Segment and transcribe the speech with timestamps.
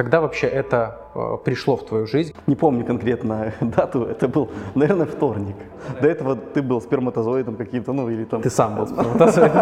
[0.00, 2.32] Когда вообще это э, пришло в твою жизнь?
[2.46, 5.56] Не помню конкретно дату, это был, наверное, вторник.
[6.00, 8.40] До этого ты был сперматозоидом каким-то, ну или там...
[8.40, 9.60] Ты сам был сперматозоидом.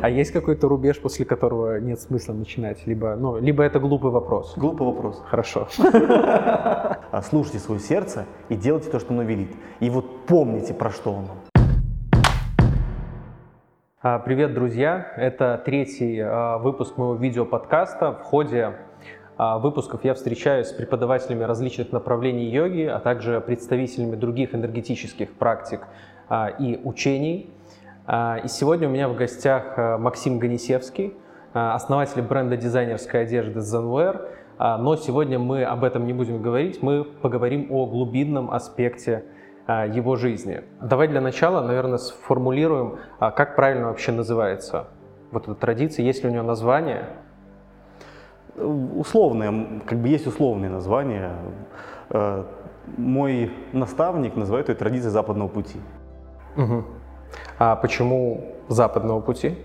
[0.00, 2.84] А есть какой-то рубеж, после которого нет смысла начинать?
[2.84, 4.54] Либо, ну, либо это глупый вопрос?
[4.56, 5.22] Глупый вопрос.
[5.24, 5.68] Хорошо.
[7.12, 9.52] А слушайте свое сердце и делайте то, что оно велит.
[9.78, 11.53] И вот помните, про что оно.
[14.06, 15.14] А, привет, друзья!
[15.16, 18.12] Это третий а, выпуск моего видеоподкаста.
[18.12, 18.74] В ходе
[19.38, 25.86] а, выпусков я встречаюсь с преподавателями различных направлений йоги, а также представителями других энергетических практик
[26.58, 27.50] и учений.
[28.06, 31.14] И сегодня у меня в гостях Максим Ганисевский,
[31.54, 34.28] основатель бренда дизайнерской одежды Zenwear.
[34.58, 39.24] Но сегодня мы об этом не будем говорить, мы поговорим о глубинном аспекте
[39.66, 40.62] его жизни.
[40.80, 44.86] Давай для начала, наверное, сформулируем, а, как правильно вообще называется
[45.34, 47.06] вот эта традиция, есть ли у нее название?
[48.56, 51.32] Условное, как бы есть условные названия.
[52.10, 52.44] Э,
[52.96, 55.80] мой наставник называет ее традицией западного пути.
[56.56, 56.84] Угу.
[57.58, 59.58] А почему западного пути?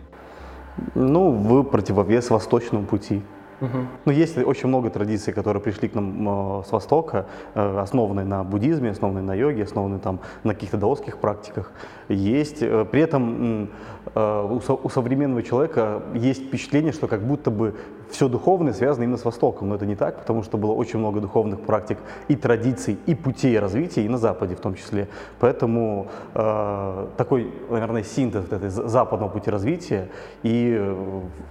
[0.96, 3.22] Ну, в противовес восточному пути.
[3.62, 3.78] Угу.
[4.06, 8.44] Ну, есть очень много традиций, которые пришли к нам э, с Востока, э, основанные на
[8.44, 11.72] буддизме, основанные на йоге, основанные там на каких-то даосских практиках.
[12.08, 12.62] Есть.
[12.62, 13.70] Э, при этом
[14.16, 17.76] у современного человека есть впечатление, что как будто бы
[18.10, 19.70] все духовное связано именно с Востоком.
[19.70, 23.60] Но это не так, потому что было очень много духовных практик и традиций, и путей
[23.60, 25.10] развития, и на Западе в том числе.
[25.40, 30.10] Поэтому э, такой, наверное, синтез этой западного пути развития
[30.44, 30.96] и,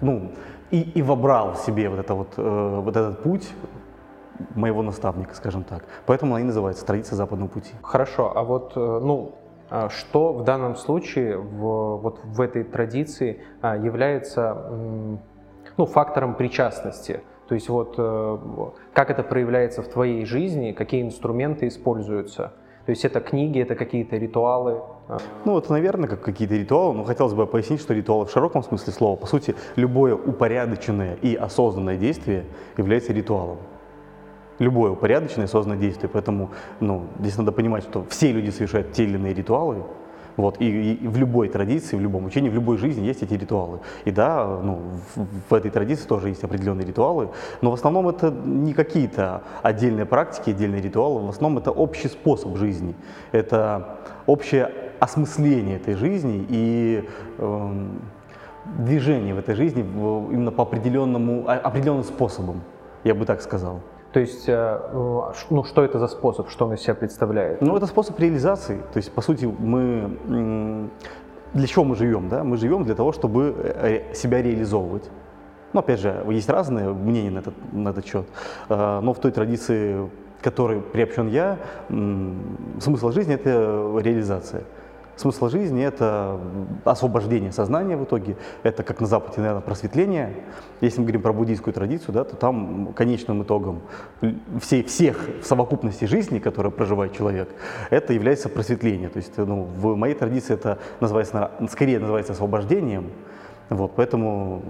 [0.00, 0.32] ну,
[0.70, 3.48] и, и вобрал в себе вот, это вот, э, вот этот путь
[4.55, 5.84] моего наставника, скажем так.
[6.06, 7.72] Поэтому она и называется «Традиция западного пути».
[7.83, 9.34] Хорошо, а вот, э, ну,
[9.70, 14.56] а что в данном случае в, вот в этой традиции а, является
[15.77, 17.20] ну, фактором причастности?
[17.48, 18.38] То есть вот э,
[18.92, 22.53] как это проявляется в твоей жизни, какие инструменты используются?
[22.86, 24.82] То есть это книги, это какие-то ритуалы?
[25.44, 28.92] Ну, это, наверное, как какие-то ритуалы, но хотелось бы пояснить, что ритуалы в широком смысле
[28.92, 32.44] слова, по сути, любое упорядоченное и осознанное действие
[32.76, 33.58] является ритуалом.
[34.58, 36.10] Любое упорядоченное и осознанное действие.
[36.12, 39.84] Поэтому ну, здесь надо понимать, что все люди совершают те или иные ритуалы,
[40.38, 43.80] вот, и, и в любой традиции, в любом учении, в любой жизни есть эти ритуалы.
[44.04, 44.78] И да, ну,
[45.16, 47.30] в, в этой традиции тоже есть определенные ритуалы,
[47.60, 52.56] но в основном это не какие-то отдельные практики, отдельные ритуалы, в основном это общий способ
[52.56, 52.94] жизни.
[53.32, 54.70] Это общее
[55.00, 57.86] осмысление этой жизни и э,
[58.76, 62.62] движение в этой жизни именно по определенному, а, определенным способам,
[63.04, 63.81] я бы так сказал.
[64.12, 64.81] То есть, э,
[65.50, 67.60] ну, что это за способ, что он из себя представляет?
[67.60, 68.78] Ну, это способ реализации.
[68.92, 70.88] То есть, по сути, мы...
[71.54, 72.28] Для чего мы живем?
[72.28, 72.44] Да?
[72.44, 75.10] Мы живем для того, чтобы э, себя реализовывать.
[75.72, 78.26] Ну, опять же, есть разные мнения на этот, на этот счет.
[78.69, 80.10] Э, но в той традиции,
[80.42, 84.62] которой приобщен я, смысл жизни– это реализация.
[85.18, 86.38] Смысл жизни– это
[86.84, 90.32] освобождение сознания в итоге, это, как на Западе, наверное, просветление.
[90.80, 93.80] Если мы говорим про буддийскую традицию, да, то там конечным итогом
[94.60, 97.48] всей, всех в совокупности жизни, которые проживает человек,
[97.90, 99.08] это является просветление.
[99.08, 103.10] То есть ну, в моей традиции это называется, скорее называется освобождением,
[103.70, 104.62] вот, поэтому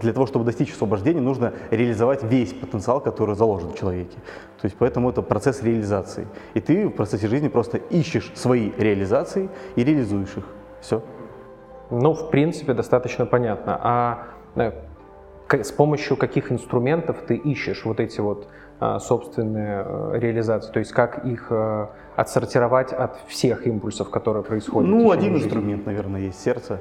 [0.00, 4.16] для того, чтобы достичь освобождения, нужно реализовать весь потенциал, который заложен в человеке.
[4.60, 6.26] То есть поэтому это процесс реализации.
[6.54, 10.44] И ты в процессе жизни просто ищешь свои реализации и реализуешь их.
[10.80, 11.02] Все.
[11.90, 13.78] Ну, в принципе, достаточно понятно.
[13.82, 14.26] А
[14.56, 14.72] э,
[15.50, 18.48] с помощью каких инструментов ты ищешь вот эти вот
[18.80, 20.72] а, собственные э, реализации?
[20.72, 21.86] То есть как их э,
[22.16, 24.90] отсортировать от всех импульсов, которые происходят?
[24.90, 25.46] Ну, один жизни?
[25.46, 26.80] инструмент, наверное, есть сердце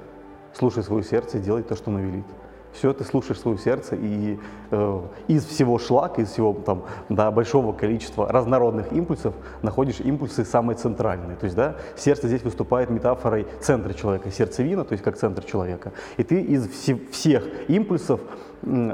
[0.53, 2.25] слушай свое сердце делай то, что оно велит.
[2.73, 4.39] Все, ты слушаешь свое сердце, и
[4.72, 10.78] э, из всего шлака, из всего там, да, большого количества разнородных импульсов находишь импульсы самые
[10.78, 11.35] центральные.
[11.35, 15.91] То есть, да, сердце здесь выступает метафорой центра человека, сердцевина, то есть как центр человека.
[16.16, 18.22] И ты из вси- всех импульсов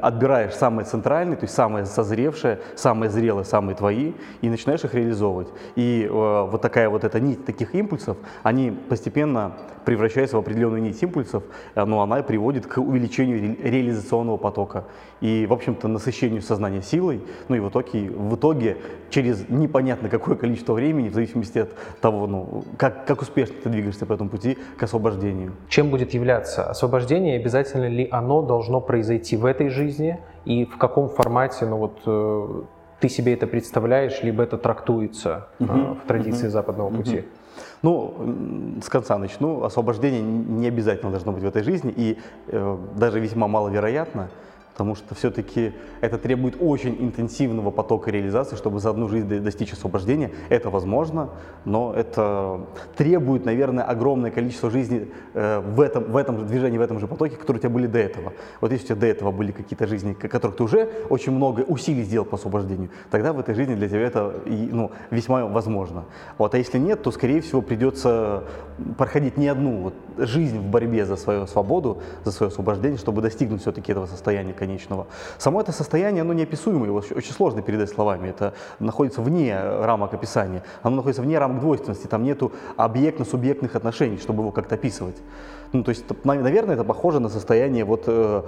[0.02, 5.50] отбираешь самые центральные, то есть самые созревшие, самые зрелые, самые твои, и начинаешь их реализовывать.
[5.76, 9.54] И э, вот такая вот эта нить таких импульсов, они постепенно
[9.86, 11.44] превращаются в определенную нить импульсов,
[11.76, 14.86] э, но она приводит к увеличению ре реализационного потока
[15.22, 18.78] и, в общем-то, насыщению сознания силой, ну и в итоге, в итоге
[19.10, 21.70] через непонятно какое количество времени, в зависимости от
[22.02, 25.54] того, ну, как, как успешно ты двигаешься по этому пути к освобождению.
[25.70, 31.10] Чем будет являться освобождение, обязательно ли оно должно произойти в этой жизни и в каком
[31.10, 32.62] формате, ну вот, э,
[33.00, 37.20] ты себе это представляешь, либо это трактуется угу, в традиции угу, западного пути?
[37.20, 37.26] Угу.
[37.82, 38.14] Ну,
[38.82, 39.64] с конца начну.
[39.64, 42.18] Освобождение не обязательно должно быть в этой жизни, и
[42.48, 44.30] э, даже весьма маловероятно,
[44.78, 50.30] потому что все-таки это требует очень интенсивного потока реализации, чтобы за одну жизнь достичь освобождения.
[50.50, 51.32] Это возможно,
[51.66, 52.62] но это
[52.96, 57.08] требует, наверное, огромное количество жизни э, в, этом, в этом же движении, в этом же
[57.08, 58.34] потоке, которые у тебя были до этого.
[58.62, 62.04] Вот если у тебя до этого были какие-то жизни, которых ты уже очень много усилий
[62.04, 66.06] сделал по освобождению, тогда в этой жизни для тебя это ну, весьма возможно.
[66.38, 68.44] Вот, а если нет, то, скорее всего, придется
[68.96, 73.62] проходить не одну вот, жизнь в борьбе за свою свободу, за свое освобождение, чтобы достигнуть
[73.62, 75.08] все-таки этого состояния конечного.
[75.38, 78.30] Само это состояние, оно неописуемо, его очень сложно передать словами.
[78.30, 80.64] Это находится вне рамок описания.
[80.84, 82.08] Оно находится вне рамок двойственности.
[82.08, 85.16] Там нету объектно-субъектных отношений, чтобы его как-то описывать.
[85.74, 88.44] Ну, то есть, наверное, это похоже на состояние, вот, э,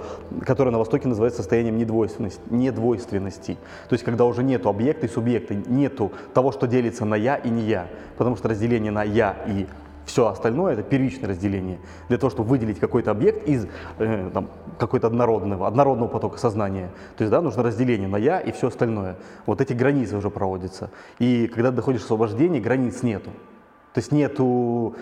[0.46, 3.58] которое на Востоке называется состоянием недвойственности, недвойственности.
[3.88, 7.50] То есть, когда уже нету объекта и субъекта, нету того, что делится на «я» и
[7.50, 7.88] «не я».
[8.16, 9.66] Потому что разделение на «я» и
[10.10, 11.78] все остальное это первичное разделение.
[12.08, 13.66] Для того, чтобы выделить какой-то объект из
[13.98, 14.30] э,
[14.78, 19.16] какой-то однородного, однородного потока сознания, то есть да, нужно разделение на я и все остальное.
[19.46, 20.90] Вот эти границы уже проводятся.
[21.20, 23.30] И когда доходишь к освобождению, границ нету.
[23.92, 24.96] То есть нету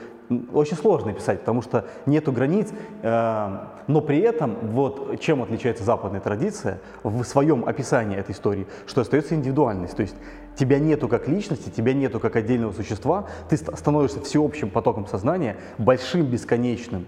[0.52, 2.68] очень сложно писать, потому что нету границ,
[3.02, 9.00] э, но при этом вот чем отличается западная традиция в своем описании этой истории, что
[9.00, 10.16] остается индивидуальность, то есть
[10.58, 16.26] тебя нету как личности, тебя нету как отдельного существа, ты становишься всеобщим потоком сознания, большим,
[16.26, 17.06] бесконечным,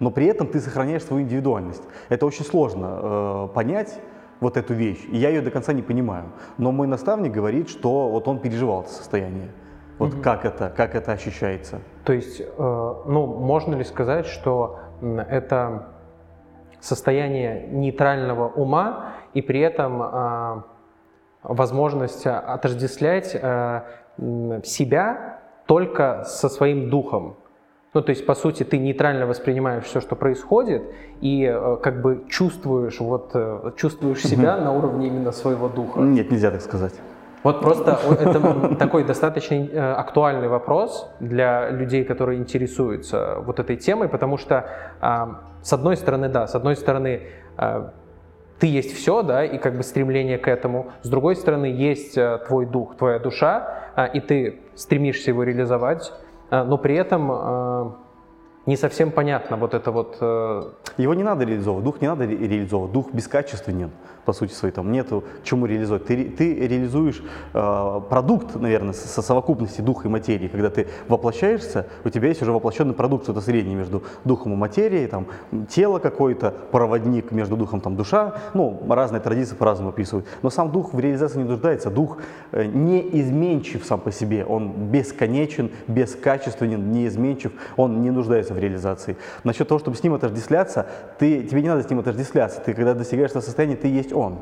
[0.00, 1.82] но при этом ты сохраняешь свою индивидуальность.
[2.08, 4.00] Это очень сложно э, понять,
[4.40, 5.04] вот эту вещь.
[5.10, 6.24] И я ее до конца не понимаю.
[6.58, 9.50] Но мой наставник говорит, что вот он переживал это состояние.
[9.98, 10.22] Вот угу.
[10.22, 11.80] как это, как это ощущается?
[12.04, 14.78] То есть, э, ну, можно ли сказать, что
[15.28, 15.88] это
[16.80, 20.62] состояние нейтрального ума и при этом э,
[21.42, 23.82] возможность отождествлять э,
[24.64, 27.36] себя только со своим духом?
[27.92, 30.82] Ну, то есть, по сути, ты нейтрально воспринимаешь все, что происходит,
[31.20, 36.00] и э, как бы чувствуешь, вот, э, чувствуешь себя на уровне именно своего духа.
[36.00, 36.94] Нет, нельзя так сказать.
[37.42, 44.08] Вот просто это такой достаточно э, актуальный вопрос для людей, которые интересуются вот этой темой,
[44.08, 44.66] потому что
[45.62, 47.22] с одной стороны, да, с одной стороны,
[48.60, 50.92] ты есть все, да, и как бы стремление к этому.
[51.02, 56.12] С другой стороны, есть э, твой дух, твоя душа, а, и ты стремишься его реализовать,
[56.50, 57.96] но при этом
[58.66, 60.18] не совсем понятно вот это вот...
[60.20, 63.90] Э, его не надо реализовывать, дух не надо реализовывать, дух бескачественен
[64.24, 66.04] по сути своей, там нету чему реализовать.
[66.04, 67.22] Ты, ты реализуешь
[67.54, 70.48] э, продукт, наверное, со совокупности духа и материи.
[70.48, 75.06] Когда ты воплощаешься, у тебя есть уже воплощенный продукт, что-то среднее между духом и материей,
[75.06, 75.26] там,
[75.68, 78.34] тело какое-то, проводник между духом, там, душа.
[78.54, 80.26] Ну, разные традиции по-разному описывают.
[80.42, 81.90] Но сам дух в реализации не нуждается.
[81.90, 82.18] Дух
[82.52, 84.44] э, не изменчив сам по себе.
[84.44, 87.52] Он бесконечен, бескачественен, неизменчив.
[87.76, 89.16] Он не нуждается в реализации.
[89.44, 90.86] Насчет того, чтобы с ним отождествляться,
[91.18, 92.60] ты, тебе не надо с ним отождествляться.
[92.60, 94.38] Ты, когда достигаешь этого состояния, ты есть он.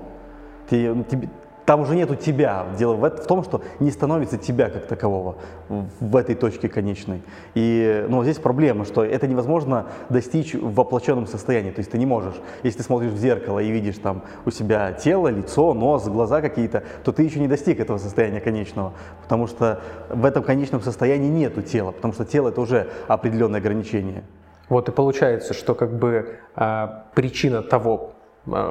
[0.68, 1.28] Ты, ну, тебе,
[1.68, 2.64] там уже нету тебя.
[2.78, 5.36] Дело в, в том, что не становится тебя как такового
[5.68, 7.20] в, этой точке конечной.
[7.54, 11.70] И ну, здесь проблема, что это невозможно достичь в воплощенном состоянии.
[11.70, 12.36] То есть ты не можешь.
[12.62, 16.84] Если ты смотришь в зеркало и видишь там у себя тело, лицо, нос, глаза какие-то,
[17.04, 18.94] то ты еще не достиг этого состояния конечного.
[19.22, 21.92] Потому что в этом конечном состоянии нету тела.
[21.92, 24.24] Потому что тело это уже определенное ограничение.
[24.70, 28.14] Вот и получается, что как бы э, причина того,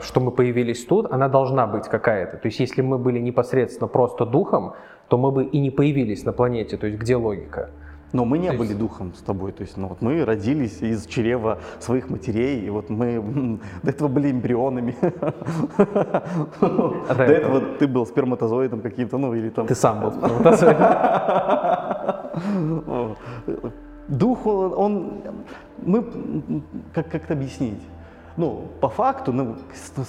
[0.01, 2.38] что мы появились тут, она должна быть какая-то.
[2.38, 4.74] То есть если мы были непосредственно просто духом,
[5.07, 6.77] то мы бы и не появились на планете.
[6.77, 7.69] То есть где логика?
[8.13, 8.79] Но мы не то были есть...
[8.79, 12.89] духом с тобой, то есть, ну, вот мы родились из чрева своих матерей, и вот
[12.89, 14.96] мы до этого были эмбрионами.
[17.10, 19.67] А до этого ты был сперматозоидом каким-то, ну или там.
[19.67, 20.77] Ты сам был сперматозоидом.
[24.07, 25.22] Дух, он,
[25.84, 26.05] мы,
[26.93, 27.81] как как-то объяснить?
[28.38, 29.58] Ну, по факту, ну,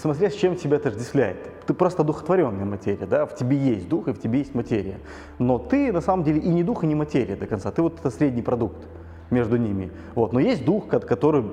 [0.01, 1.39] смотря с чем тебя отождествляет.
[1.67, 4.99] Ты просто духотворенная материя, да, в тебе есть дух и в тебе есть материя.
[5.39, 7.71] Но ты на самом деле и не дух, и не материя до конца.
[7.71, 8.87] Ты вот это средний продукт
[9.31, 9.91] между ними.
[10.15, 10.33] Вот.
[10.33, 11.45] Но есть дух, который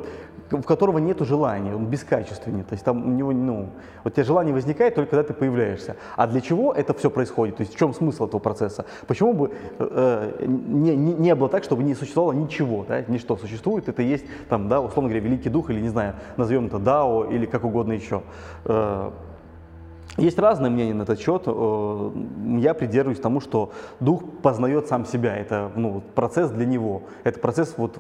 [0.50, 2.64] в которого нет желания, он бескачественный.
[2.64, 3.70] То есть там у него, ну,
[4.04, 5.96] вот у тебя желание возникает только когда ты появляешься.
[6.16, 7.58] А для чего это все происходит?
[7.58, 8.86] То есть в чем смысл этого процесса?
[9.08, 13.02] Почему бы э, не, не, не было так, чтобы не существовало ничего, да?
[13.08, 16.80] ничто существует, это есть, там, да, условно говоря, великий дух или, не знаю, назовем это
[16.80, 18.22] Дао или как угодно еще.
[18.66, 19.12] Э,
[20.18, 21.44] есть разные мнения на этот счет.
[21.46, 22.12] Э,
[22.58, 25.36] я придерживаюсь тому, что дух познает сам себя.
[25.36, 27.04] Это ну, процесс для него.
[27.24, 28.00] Это процесс вот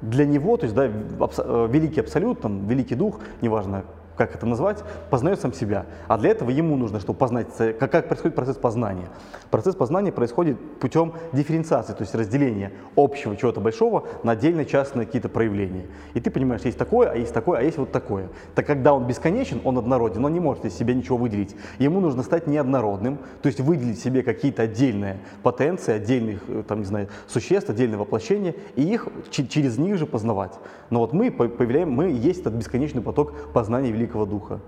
[0.00, 3.84] для него, то есть да, э, великий абсолют, там, великий дух, неважно
[4.16, 5.86] как это назвать, познает сам себя.
[6.08, 9.08] А для этого ему нужно, чтобы познать, как, происходит процесс познания.
[9.50, 15.28] Процесс познания происходит путем дифференциации, то есть разделения общего чего-то большого на отдельные частные какие-то
[15.28, 15.86] проявления.
[16.14, 18.28] И ты понимаешь, есть такое, а есть такое, а есть вот такое.
[18.54, 21.54] Так когда он бесконечен, он однороден, он не может из себя ничего выделить.
[21.78, 26.84] Ему нужно стать неоднородным, то есть выделить себе какие-то отдельные потенции, отдельных, э, там, не
[26.84, 30.52] знаю, существ, отдельные воплощения, и их через них же познавать.
[30.90, 34.60] Но вот мы появляем, мы есть этот бесконечный поток познания Великого Духа.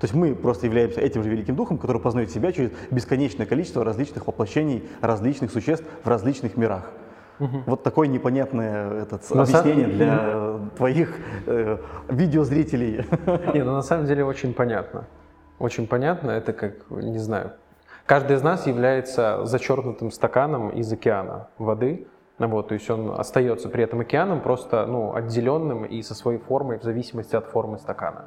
[0.00, 3.82] То есть мы просто являемся этим же Великим Духом, который познает себя через бесконечное количество
[3.84, 6.90] различных воплощений, различных существ в различных мирах.
[7.38, 7.62] Угу.
[7.66, 13.06] Вот такое непонятное этот, объяснение для твоих э, видеозрителей.
[13.54, 15.06] Не, ну на самом деле очень понятно.
[15.58, 17.52] Очень понятно, это как, не знаю,
[18.04, 22.06] каждый из нас является зачеркнутым стаканом из океана воды,
[22.38, 26.78] вот, то есть он остается при этом океаном, просто ну, отделенным и со своей формой
[26.78, 28.26] в зависимости от формы стакана.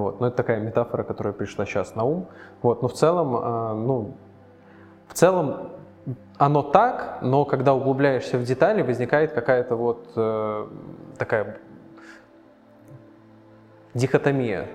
[0.00, 0.20] Вот.
[0.20, 2.28] Но это такая метафора, которая пришла сейчас на ум.
[2.62, 2.82] Вот.
[2.82, 4.14] Но в целом, э, ну,
[5.08, 5.72] в целом
[6.38, 10.66] оно так, но когда углубляешься в детали, возникает какая-то вот э,
[11.18, 11.58] такая
[13.94, 14.66] дихотомия.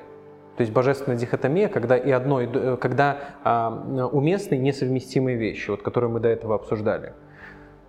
[0.58, 5.82] То есть божественная дихотомия, когда и одно, и, э, когда э, уместны несовместимые вещи, вот,
[5.82, 7.13] которые мы до этого обсуждали.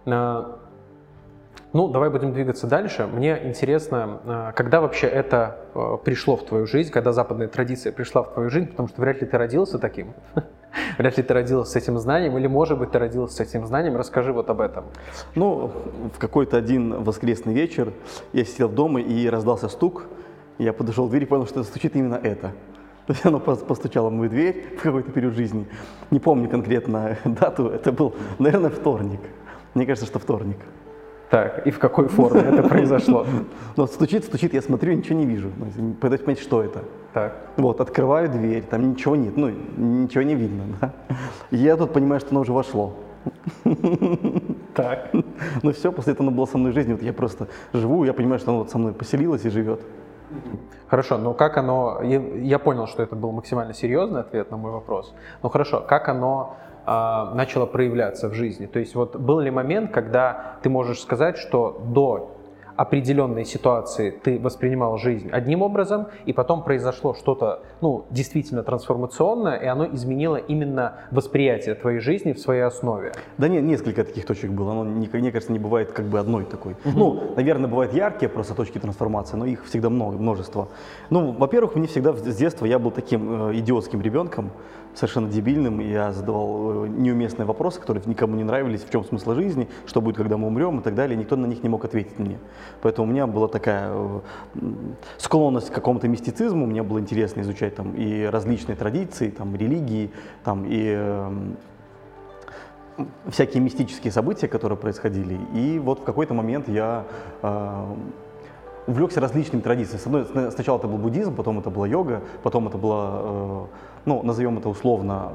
[0.06, 0.58] А,
[1.72, 3.06] ну, давай будем двигаться дальше.
[3.06, 8.22] Мне интересно, а, когда вообще это а, пришло в твою жизнь, когда западная традиция пришла
[8.22, 10.12] в твою жизнь, потому что вряд ли ты родился таким.
[10.98, 13.96] Вряд ли ты родился с этим знанием, или, может быть, ты родился с этим знанием.
[13.96, 14.84] Расскажи вот об этом.
[15.34, 15.70] Ну,
[16.14, 17.92] в какой-то один воскресный вечер
[18.32, 20.06] я сидел дома и раздался стук.
[20.58, 22.52] Я подошел к двери и понял, что стучит именно это.
[23.06, 25.66] То есть оно постучало в мою дверь в какой-то период жизни.
[26.10, 29.20] Не помню конкретно дату, это был, наверное, вторник.
[29.74, 30.58] Мне кажется, что вторник.
[31.32, 33.26] Так, и в какой форме это произошло?
[33.76, 35.50] Ну, стучит, стучит, я смотрю, ничего не вижу.
[35.56, 36.84] Ну, пытаюсь понять, что это.
[37.14, 37.34] Так.
[37.56, 40.92] Вот, открываю дверь, там ничего нет, ну, ничего не видно, да.
[41.50, 42.92] я тут понимаю, что оно уже вошло.
[44.74, 45.10] Так.
[45.62, 46.92] Ну все, после этого оно было со мной в жизни.
[46.92, 49.80] Вот я просто живу, я понимаю, что оно вот со мной поселилось и живет.
[50.88, 52.00] Хорошо, но как оно...
[52.02, 55.14] Я, я понял, что это был максимально серьезный ответ на мой вопрос.
[55.42, 58.66] Но хорошо, как оно начало проявляться в жизни.
[58.66, 62.36] То есть вот был ли момент, когда ты можешь сказать, что до
[62.76, 69.66] определенной ситуации ты воспринимал жизнь одним образом, и потом произошло что-то, ну, действительно трансформационное, и
[69.66, 73.12] оно изменило именно восприятие твоей жизни в своей основе.
[73.38, 74.72] Да нет, несколько таких точек было.
[74.72, 76.72] Оно, мне кажется, не бывает как бы одной такой.
[76.84, 76.98] Угу.
[76.98, 80.68] Ну, наверное, бывают яркие просто точки трансформации, но их всегда много, множество.
[81.10, 84.50] Ну, во-первых, мне всегда с детства я был таким э, идиотским ребенком,
[84.94, 85.80] совершенно дебильным.
[85.80, 90.16] Я задавал э, неуместные вопросы, которые никому не нравились, в чем смысл жизни, что будет,
[90.16, 91.16] когда мы умрем и так далее.
[91.16, 92.38] Никто на них не мог ответить мне.
[92.80, 94.20] Поэтому у меня была такая э,
[95.18, 96.66] склонность к какому-то мистицизму.
[96.66, 100.10] Мне было интересно изучать там и различные традиции, там религии,
[100.44, 101.30] там и э,
[103.28, 105.38] всякие мистические события, которые происходили.
[105.54, 107.04] И вот в какой-то момент я
[107.42, 107.84] э,
[108.86, 110.50] увлекся различными традициями.
[110.50, 113.64] Сначала это был буддизм, потом это была йога, потом это была э,
[114.04, 115.32] ну, назовем это условно,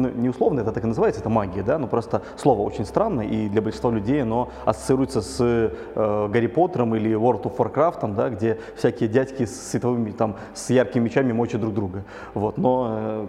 [0.00, 3.26] ну, не условно, это так и называется, это магия, да, но просто слово очень странное,
[3.26, 8.30] и для большинства людей оно ассоциируется с э, Гарри Поттером или World of Warcraft, да,
[8.30, 12.04] где всякие дядьки с световыми, там, с яркими мечами мочат друг друга,
[12.34, 13.26] вот, но э,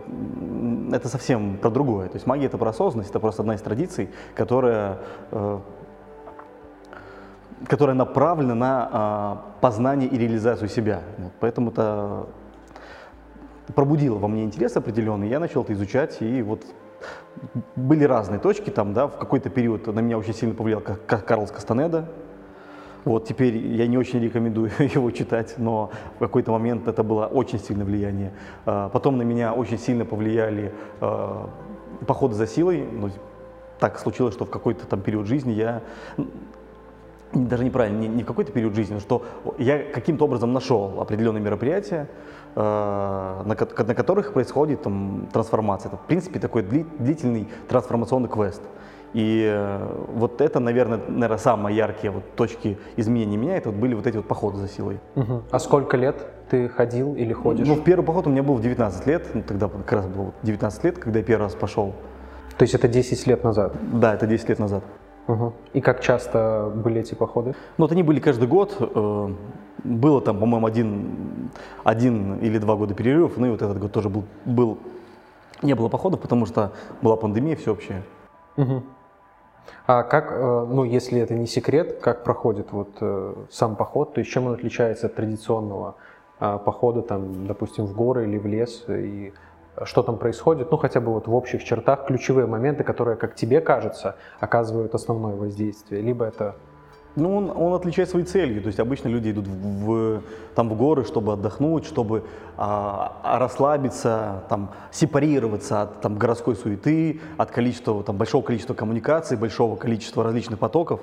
[0.93, 4.09] это совсем про другое, то есть магия это про осознанность, это просто одна из традиций,
[4.35, 4.99] которая
[5.31, 5.59] э,
[7.67, 11.01] которая направлена на э, познание и реализацию себя.
[11.17, 12.25] Вот, поэтому это
[13.75, 16.65] пробудило во мне интерес определенный, я начал это изучать, и вот
[17.75, 21.51] были разные точки там, да, в какой-то период на меня очень сильно повлиял как Карлос
[21.51, 22.09] Кастанеда,
[23.03, 27.59] вот теперь я не очень рекомендую его читать, но в какой-то момент это было очень
[27.59, 28.33] сильное влияние.
[28.65, 31.49] А, потом на меня очень сильно повлияли а,
[32.05, 32.87] походы за силой.
[32.91, 33.09] Ну,
[33.79, 35.81] так случилось, что в какой-то там период жизни я
[37.33, 39.25] даже неправильно, не, не какой-то период жизни, но что
[39.57, 42.07] я каким-то образом нашел определенные мероприятия,
[42.55, 45.89] на, на которых происходит там, трансформация.
[45.89, 48.61] Это, в принципе, такой дли, длительный трансформационный квест.
[49.13, 53.93] И э, вот это, наверное, наверное, самые яркие вот точки изменения меня, это вот были
[53.93, 54.99] вот эти вот походы за силой.
[55.15, 55.43] Угу.
[55.51, 57.67] А сколько лет ты ходил или ходишь?
[57.67, 60.33] Ну, в первый поход у меня был в 19 лет, ну, тогда как раз было
[60.43, 61.93] 19 лет, когда я первый раз пошел.
[62.57, 63.75] То есть это 10 лет назад?
[63.93, 64.83] Да, это 10 лет назад.
[65.27, 65.53] Угу.
[65.73, 67.55] И как часто были эти походы?
[67.77, 68.75] Ну, вот они были каждый год.
[68.79, 69.29] Э,
[69.83, 71.51] было там, по-моему, один,
[71.83, 73.37] один или два года перерывов.
[73.37, 74.77] Ну и вот этот год тоже был, был
[75.61, 78.03] не было походов, потому что была пандемия всеобщая.
[78.57, 78.83] Угу.
[79.87, 84.19] А как, э, ну, если это не секрет, как проходит вот э, сам поход, то
[84.19, 85.95] есть чем он отличается от традиционного
[86.39, 89.31] похода, там, допустим, в горы или в лес, и
[89.85, 93.61] что там происходит, ну хотя бы вот в общих чертах ключевые моменты, которые, как тебе
[93.61, 96.55] кажется, оказывают основное воздействие, либо это
[97.15, 98.59] ну, он, он отличает свои цели.
[98.59, 100.21] То есть обычно люди идут в, в,
[100.55, 102.23] там, в горы, чтобы отдохнуть, чтобы
[102.57, 109.35] а, а, расслабиться, там, сепарироваться от там, городской суеты, от количества, там, большого количества коммуникаций,
[109.35, 111.01] большого количества различных потоков.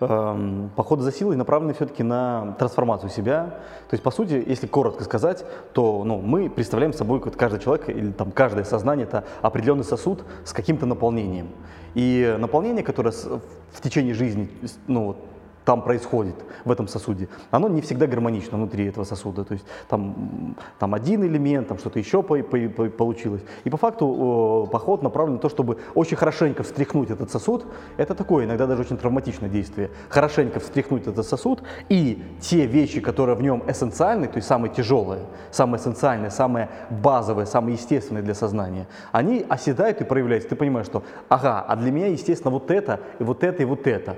[0.00, 3.60] Эм, походы за силой направлены все-таки на трансформацию себя.
[3.88, 8.10] То есть, по сути, если коротко сказать, то ну, мы представляем собой, каждый человек или
[8.10, 11.48] там, каждое сознание– это определенный сосуд с каким-то наполнением.
[11.94, 14.48] И наполнение, которое в течение жизни
[14.88, 15.16] ну,
[15.64, 19.44] там происходит в этом сосуде, оно не всегда гармонично внутри этого сосуда.
[19.44, 23.42] То есть там, там один элемент, там что-то еще по, по, по, получилось.
[23.64, 27.66] И по факту э, поход направлен на то, чтобы очень хорошенько встряхнуть этот сосуд.
[27.96, 29.90] Это такое иногда даже очень травматичное действие.
[30.08, 35.22] Хорошенько встряхнуть этот сосуд и те вещи, которые в нем эссенциальны, то есть самые тяжелые,
[35.50, 40.50] самые эссенциальные, самые базовые, самые естественные для сознания, они оседают и проявляются.
[40.50, 43.86] Ты понимаешь, что ага, а для меня естественно вот это, и вот это, и вот
[43.86, 44.16] это.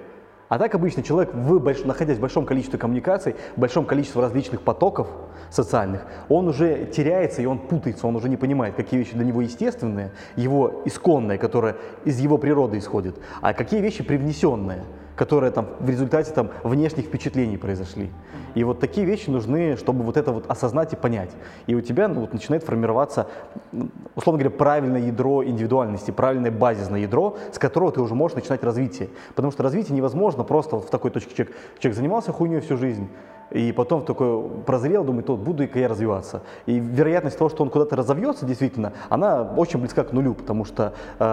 [0.49, 1.85] А так обычно человек, в больш...
[1.85, 5.09] находясь в большом количестве коммуникаций, в большом количестве различных потоков
[5.51, 9.43] социальных, он уже теряется и он путается, он уже не понимает, какие вещи для него
[9.43, 14.85] естественные, его исконные, которые из его природы исходят, а какие вещи привнесенные
[15.17, 18.11] которые там в результате там внешних впечатлений произошли.
[18.55, 21.31] И вот такие вещи нужны, чтобы вот это вот осознать и понять.
[21.67, 23.27] И у тебя ну, вот начинает формироваться,
[24.15, 29.09] условно говоря, правильное ядро индивидуальности, правильное базисное ядро, с которого ты уже можешь начинать развитие.
[29.35, 33.09] Потому что развитие невозможно просто вот в такой точке человек, человек занимался хуйней всю жизнь,
[33.51, 36.43] и потом такой прозрел, думает, вот буду-ка я развиваться.
[36.67, 40.95] И вероятность того, что он куда-то разовьется, действительно, она очень близка к нулю, потому что
[41.19, 41.25] э,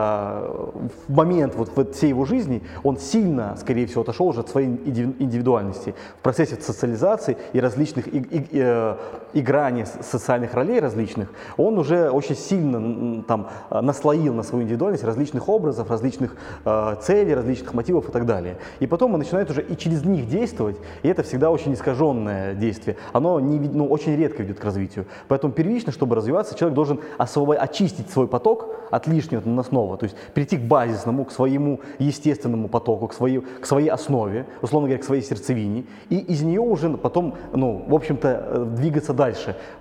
[1.08, 5.96] в момент вот всей его жизни он сильно, скорее всего, отошел уже от своей индивидуальности.
[6.20, 8.96] В процессе социализации и различных и, и, э,
[9.34, 15.90] играний социальных ролей различных, он уже очень сильно там наслоил на свою индивидуальность различных образов,
[15.90, 16.36] различных
[16.66, 18.58] э, целей, различных мотивов и так далее.
[18.80, 22.98] И потом он начинает уже и через них действовать, и это всегда очень искаженное действие,
[23.12, 25.06] оно не, ну, очень редко ведет к развитию.
[25.28, 27.58] Поэтому первично, чтобы развиваться, человек должен освобод...
[27.60, 33.08] очистить свой поток от лишнего наносного, то есть перейти к базисному, к своему естественному потоку,
[33.08, 37.36] к своей, к своей основе, условно говоря, к своей сердцевине, и из нее уже потом,
[37.54, 39.23] ну, в общем-то, э, двигаться дальше,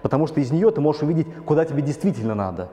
[0.03, 2.69] потому что из нее ты можешь увидеть, куда тебе действительно надо.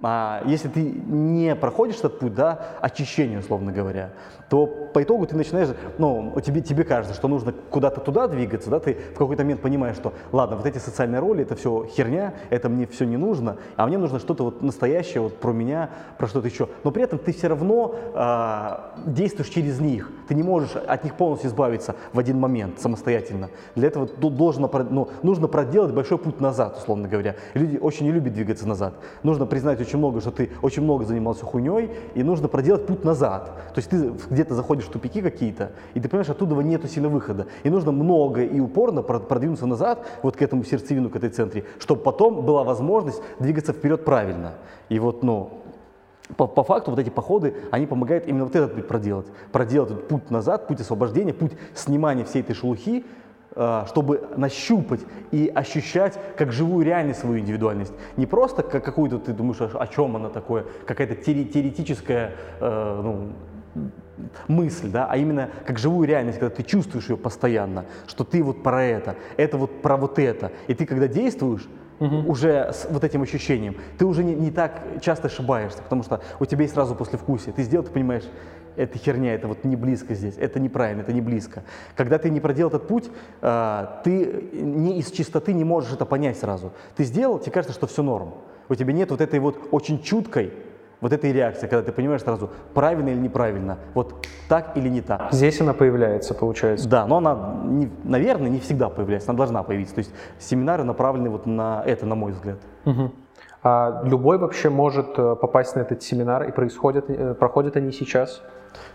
[0.00, 4.12] А если ты не проходишь этот путь, да, очищения, условно говоря,
[4.48, 8.78] то по итогу ты начинаешь, ну, тебе, тебе кажется, что нужно куда-то туда двигаться, да,
[8.78, 12.68] ты в какой-то момент понимаешь, что, ладно, вот эти социальные роли, это все херня, это
[12.68, 16.46] мне все не нужно, а мне нужно что-то вот настоящее вот про меня, про что-то
[16.46, 16.68] еще.
[16.84, 21.16] Но при этом ты все равно э, действуешь через них, ты не можешь от них
[21.16, 23.50] полностью избавиться в один момент самостоятельно.
[23.74, 27.34] Для этого должно, ну, нужно проделать большой путь назад, условно говоря.
[27.54, 28.94] Люди очень не любят двигаться назад.
[29.24, 33.46] Нужно признать очень много, что ты очень много занимался хуйней, и нужно проделать путь назад.
[33.74, 37.46] То есть ты где-то заходишь в тупики какие-то, и ты понимаешь, оттуда нету сильно выхода.
[37.64, 42.02] И нужно много и упорно продвинуться назад, вот к этому сердцевину, к этой центре, чтобы
[42.02, 44.54] потом была возможность двигаться вперед правильно.
[44.90, 45.62] И вот, ну,
[46.36, 49.26] по, по факту вот эти походы, они помогают именно вот этот путь проделать.
[49.52, 53.06] Проделать этот путь назад, путь освобождения, путь снимания всей этой шелухи,
[53.88, 55.00] чтобы нащупать
[55.32, 57.92] и ощущать как живую реальность свою индивидуальность.
[58.16, 63.32] Не просто как какую-то ты думаешь, о чем она такое, какая-то теоретическая э, ну,
[64.46, 68.62] мысль, да, а именно как живую реальность, когда ты чувствуешь ее постоянно, что ты вот
[68.62, 70.52] про это, это вот про вот это.
[70.66, 71.66] И ты когда действуешь,
[72.00, 72.30] угу.
[72.30, 76.46] уже с вот этим ощущением, ты уже не, не так часто ошибаешься, потому что у
[76.46, 77.52] тебя есть сразу послевкусие.
[77.52, 78.24] Ты сделал, ты понимаешь,
[78.78, 81.62] это херня, это вот не близко здесь, это неправильно, это не близко.
[81.96, 83.10] Когда ты не проделал этот путь,
[83.42, 86.72] а, ты не из чистоты не можешь это понять сразу.
[86.96, 88.34] Ты сделал, тебе кажется, что все норм.
[88.68, 90.52] У тебя нет вот этой вот очень чуткой
[91.00, 95.32] вот этой реакции, когда ты понимаешь сразу, правильно или неправильно, вот так или не так.
[95.32, 96.88] Здесь она появляется, получается.
[96.88, 99.94] Да, но она, не, наверное, не всегда появляется, она должна появиться.
[99.94, 102.58] То есть семинары направлены вот на это, на мой взгляд.
[102.84, 103.12] Угу.
[103.62, 108.42] А любой вообще может э, попасть на этот семинар, и происходят, э, проходят они сейчас?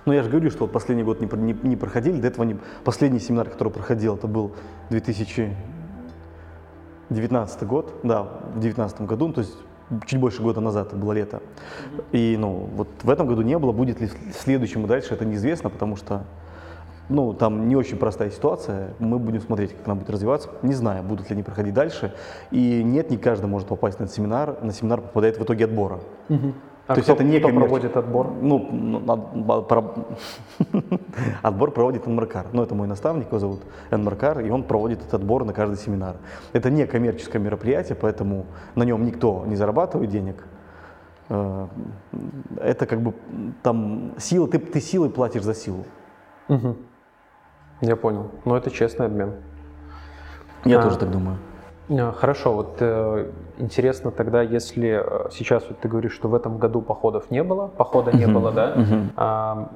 [0.06, 2.58] Ну, я же говорю, что вот последний год не, не, не проходили, до этого не,
[2.84, 4.52] последний семинар, который проходил, это был
[4.90, 9.54] 2019 год, да, в 2019 году, ну, то есть
[10.06, 11.42] чуть больше года назад, это было лето.
[12.12, 15.26] И, ну, вот в этом году не было, будет ли в следующем и дальше, это
[15.26, 16.24] неизвестно, потому что,
[17.10, 21.04] ну, там не очень простая ситуация, мы будем смотреть, как она будет развиваться, не знаю,
[21.04, 22.14] будут ли они проходить дальше,
[22.52, 26.00] и нет, не каждый может попасть на этот семинар, на семинар попадает в итоге отбора.
[26.30, 26.54] Угу.
[26.86, 28.30] А То кто, есть это не кто проводит отбор?
[28.42, 29.02] Ну, ну
[31.42, 32.48] отбор проводит Энмаркар.
[32.52, 36.18] Ну, это мой наставник, его зовут Энмаркар, и он проводит этот отбор на каждый семинар.
[36.52, 40.44] Это не коммерческое мероприятие, поэтому на нем никто не зарабатывает денег.
[41.30, 41.68] Э,
[42.62, 43.14] это как бы
[43.62, 45.86] там сила, ты, ты силой платишь за силу.
[46.50, 46.76] Угу.
[47.80, 48.30] Я понял.
[48.44, 49.36] Но это честный обмен.
[50.66, 51.38] Я а, тоже так думаю.
[51.90, 56.58] Э, хорошо, вот э, интересно тогда, если э, сейчас вот ты говоришь, что в этом
[56.58, 58.76] году походов не было, похода не было, да?
[59.16, 59.70] А,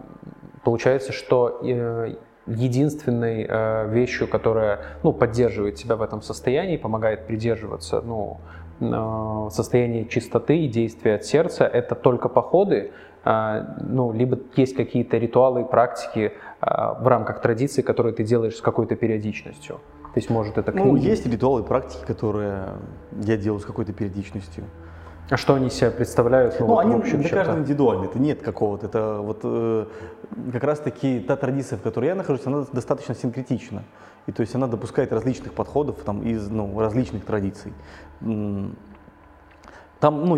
[0.64, 2.16] получается, что э,
[2.48, 8.38] единственной э, вещью, которая ну, поддерживает тебя в этом состоянии, помогает придерживаться ну,
[8.80, 12.92] э, состояния чистоты и действия от сердца, это только походы,
[13.26, 16.66] э, ну, либо есть какие-то ритуалы и практики э,
[17.00, 19.80] в рамках традиции, которые ты делаешь с какой-то периодичностью.
[20.18, 20.88] То есть, может, это книги?
[20.88, 22.70] Ну, есть ритуалы, практики, которые
[23.22, 24.64] я делаю с какой-то периодичностью.
[25.30, 26.60] А что они себя представляют?
[26.60, 29.86] Ну, ну вот они для каждого индивидуально, это нет какого-то, это вот э,
[30.54, 33.84] как раз-таки та традиция, в которой я нахожусь, она достаточно синкретична.
[34.26, 37.72] И то есть она допускает различных подходов там, из ну, различных традиций.
[40.00, 40.36] Там, ну,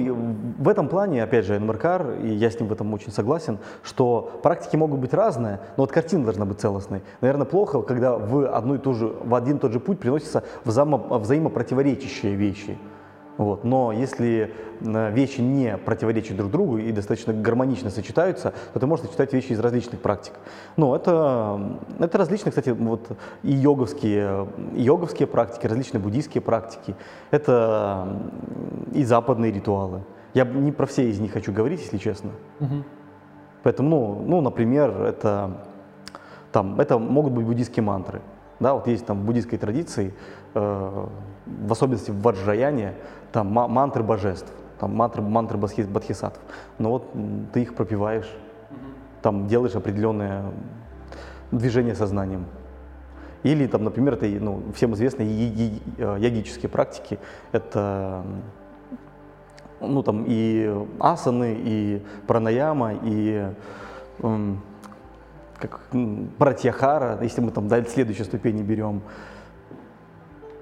[0.58, 4.40] в этом плане, опять же, Энмаркар, и я с ним в этом очень согласен, что
[4.42, 7.02] практики могут быть разные, но вот картина должна быть целостной.
[7.22, 10.44] Наверное, плохо, когда в, одну и ту же, в один и тот же путь приносятся
[10.64, 12.78] взаимо, взаимопротиворечащие вещи.
[13.40, 13.64] Вот.
[13.64, 19.06] Но если э, вещи не противоречат друг другу и достаточно гармонично сочетаются, то ты можешь
[19.06, 20.34] сочетать вещи из различных практик.
[20.76, 23.08] Ну, это, это различные, кстати, вот
[23.44, 26.98] и йоговские, и йоговские практики, различные буддийские практики.
[27.32, 28.10] Это
[28.94, 30.02] и западные ритуалы.
[30.34, 32.32] Я не про все из них хочу говорить, если честно.
[32.60, 32.84] Угу.
[33.64, 35.62] Поэтому, ну, ну, например, это,
[36.52, 38.20] там, это могут быть буддийские мантры.
[38.60, 40.14] Да, вот есть там в буддийской традиции, э,
[40.54, 42.96] в особенности в Ваджраяне,
[43.32, 46.40] там мантры божеств, там мантры, мантры бодхисаттв.
[46.78, 47.12] Но вот
[47.54, 48.30] ты их пропиваешь,
[49.22, 50.46] там делаешь определенное
[51.52, 52.46] движение сознанием.
[53.44, 55.30] Или, там, например, это ну, всем известные
[55.98, 57.20] йогические э, практики.
[57.54, 58.24] Это
[59.80, 63.54] ну, там, и асаны, и пранаяма, и
[65.58, 65.82] как,
[66.38, 69.02] пратьяхара, если мы там дальше следующей ступени берем.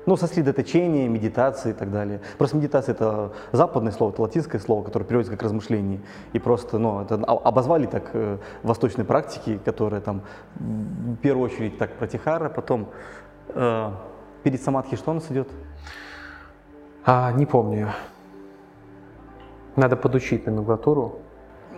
[0.07, 2.21] Ну, сосредоточение, медитация и так далее.
[2.37, 5.99] Просто медитация это западное слово, это латинское слово, которое переводится как размышление.
[6.31, 10.21] И просто, ну, это обозвали так э, восточные практики, которые там
[10.55, 12.87] в первую очередь так протихара, потом
[13.49, 13.91] э,
[14.43, 15.49] перед самадхи что у нас идет?
[17.03, 17.89] А, не помню.
[19.75, 21.19] Надо подучить номенклатуру.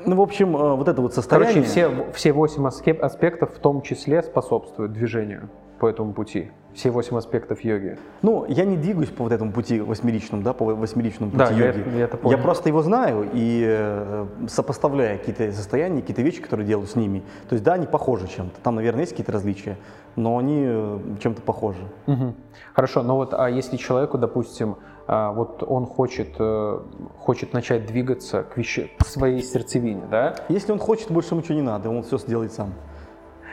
[0.06, 1.64] Ну, в общем, э, вот это вот состояние...
[1.64, 7.18] Короче, все, все восемь аспектов в том числе способствуют движению по этому пути все восемь
[7.18, 7.98] аспектов йоги?
[8.22, 11.84] Ну, я не двигаюсь по вот этому пути восьмеричному, да, по восьмеричному пути да, йоги.
[11.90, 12.38] Я, я, это понял.
[12.38, 17.24] я просто его знаю и э, сопоставляя какие-то состояния, какие-то вещи, которые делаю с ними.
[17.50, 18.60] То есть, да, они похожи чем-то.
[18.62, 19.78] Там, наверное, есть какие-то различия,
[20.16, 21.84] но они э, чем-то похожи.
[22.08, 22.34] Угу.
[22.74, 24.78] Хорошо, но вот а если человеку, допустим,
[25.12, 26.80] а, вот он хочет, э,
[27.18, 30.36] хочет начать двигаться к, вещи, к своей сердцевине, да?
[30.50, 32.76] Если он хочет, больше ничего не надо, он все сделает сам.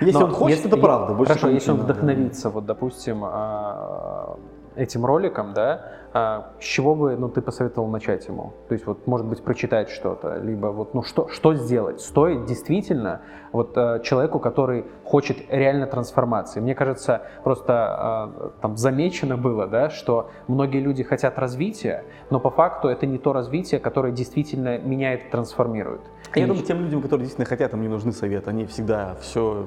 [0.01, 1.15] Если Но он хочет, если, это правда.
[1.15, 4.39] Больше хорошо, если он вдохновится, вот, допустим, а,
[4.77, 8.55] этим роликом, да, а, с чего бы ну, ты посоветовал начать ему?
[8.69, 12.01] То есть, вот, может быть, прочитать что-то, либо вот, ну, что, что сделать?
[12.01, 13.21] Стоит действительно
[13.53, 16.61] вот а, человеку, который хочет реально трансформации.
[16.61, 22.89] Мне кажется, просто там замечено было, да, что многие люди хотят развития, но по факту
[22.89, 26.01] это не то развитие, которое действительно меняет и трансформирует.
[26.35, 26.47] Я и...
[26.47, 28.51] думаю, тем людям, которые действительно хотят, им не нужны советы.
[28.51, 29.67] Они всегда все,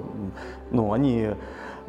[0.72, 1.30] ну, они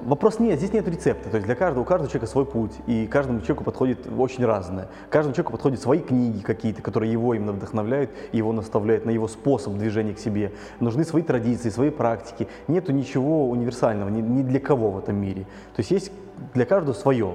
[0.02, 1.30] Вопрос нет, здесь нет рецепта.
[1.30, 4.88] То есть для каждого, у каждого человека свой путь, и каждому человеку подходит очень разное.
[5.10, 9.74] Каждому человеку подходят свои книги какие-то, которые его именно вдохновляют, его наставляют на его способ
[9.74, 10.52] движения к себе.
[10.80, 12.48] Нужны свои традиции, свои практики.
[12.68, 15.42] Нету ничего универсального ни, ни для кого в этом мире.
[15.74, 16.12] То есть есть
[16.54, 17.34] для каждого свое.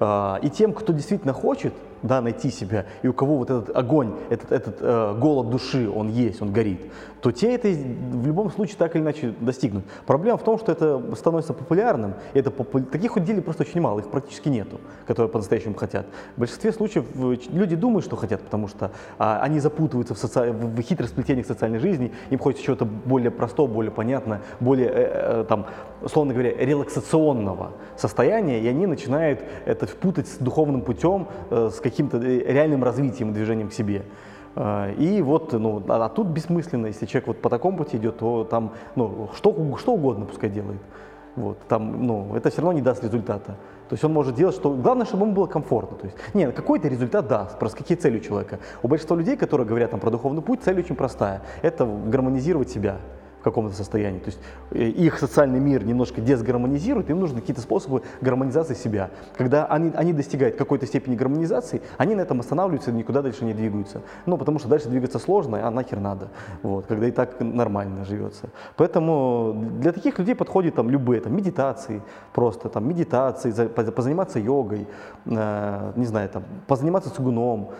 [0.00, 4.14] А, и тем, кто действительно хочет, да, найти себя, и у кого вот этот огонь,
[4.30, 6.80] этот, этот э, голод души, он есть, он горит,
[7.20, 9.84] то те это в любом случае так или иначе достигнут.
[10.06, 12.80] Проблема в том, что это становится популярным, и это попу...
[12.80, 16.06] таких вот делей просто очень мало, их практически нету, которые по-настоящему хотят.
[16.36, 20.52] В большинстве случаев э, люди думают, что хотят, потому что а, они запутываются в, соци...
[20.52, 25.44] в хитрых сплетениях социальной жизни, им хочется чего-то более простого, более понятного, более, э, э,
[25.48, 25.66] там,
[26.00, 32.18] условно говоря, релаксационного состояния, и они начинают это впутать с духовным путем, э, с каким-то
[32.18, 34.02] э, реальным развитием движением к себе.
[34.56, 38.18] Э, и вот, ну, а, а тут бессмысленно, если человек вот по такому пути идет,
[38.18, 40.80] то там, ну, что, что угодно пускай делает.
[41.36, 43.56] Вот, там, ну, это все равно не даст результата.
[43.88, 45.96] То есть он может делать, что главное, чтобы ему было комфортно.
[45.96, 48.58] То есть, нет, какой-то результат даст, просто какие цели у человека.
[48.82, 51.42] У большинства людей, которые говорят там, про духовный путь, цель очень простая.
[51.62, 52.98] Это гармонизировать себя
[53.42, 54.20] в каком-то состоянии.
[54.20, 54.38] То есть
[54.70, 59.10] э, их социальный мир немножко дезгармонизирует, им нужны какие-то способы гармонизации себя.
[59.36, 63.52] Когда они, они достигают какой-то степени гармонизации, они на этом останавливаются и никуда дальше не
[63.52, 64.02] двигаются.
[64.26, 66.28] Ну, потому что дальше двигаться сложно, а нахер надо.
[66.62, 68.50] Вот, когда и так нормально живется.
[68.76, 72.00] Поэтому для таких людей подходят там любые там, медитации,
[72.32, 74.86] просто там медитации, позаниматься йогой,
[75.26, 77.70] э, не знаю, там, позаниматься цугуном,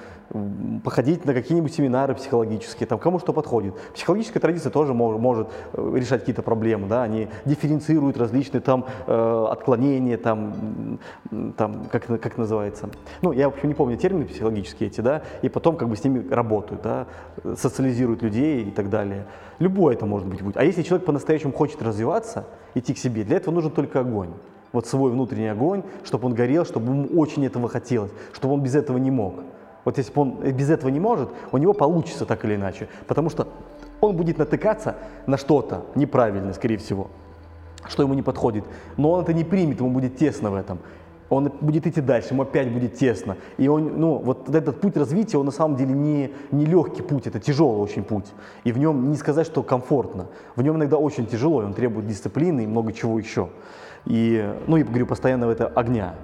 [0.83, 3.75] походить на какие-нибудь семинары психологические, там, кому что подходит.
[3.95, 9.47] Психологическая традиция тоже может, может э, решать какие-то проблемы, да, они дифференцируют различные там э,
[9.51, 10.99] отклонения, там,
[11.57, 12.89] там как, как называется.
[13.21, 16.05] Ну, я, в общем, не помню термины психологические эти, да, и потом как бы с
[16.05, 17.07] ними работают, да,
[17.57, 19.27] социализируют людей и так далее.
[19.59, 20.41] Любое это может быть.
[20.57, 24.31] А если человек по-настоящему хочет развиваться, идти к себе, для этого нужен только огонь
[24.73, 28.75] вот свой внутренний огонь, чтобы он горел, чтобы ему очень этого хотелось, чтобы он без
[28.75, 29.35] этого не мог.
[29.85, 32.89] Вот если бы он без этого не может, у него получится так или иначе.
[33.07, 33.49] Потому что
[34.01, 37.09] он будет натыкаться на что-то неправильное, скорее всего,
[37.87, 38.65] что ему не подходит.
[38.97, 40.79] Но он это не примет, ему будет тесно в этом.
[41.29, 43.37] Он будет идти дальше, ему опять будет тесно.
[43.57, 47.27] И он, ну, вот этот путь развития, он на самом деле не, не легкий путь,
[47.27, 48.27] это тяжелый очень путь.
[48.65, 50.27] И в нем не сказать, что комфортно.
[50.57, 53.49] В нем иногда очень тяжело, и он требует дисциплины и много чего еще.
[54.05, 56.17] И, ну, и говорю, постоянного это огня